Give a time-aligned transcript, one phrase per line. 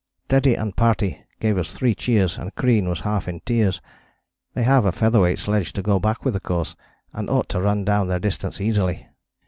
[0.29, 3.79] "Teddy and party gave us three cheers, and Crean was half in tears.
[4.55, 6.75] They have a feather weight sledge to go back with of course,
[7.13, 9.07] and ought to run down their distance easily.